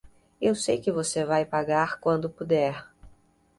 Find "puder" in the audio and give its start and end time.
2.27-2.89